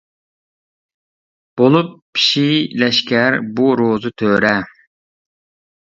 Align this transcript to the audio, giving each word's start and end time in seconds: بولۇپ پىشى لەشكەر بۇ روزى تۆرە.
بولۇپ 1.61 1.93
پىشى 2.17 2.47
لەشكەر 2.85 3.37
بۇ 3.61 3.69
روزى 3.83 4.15
تۆرە. 4.23 4.59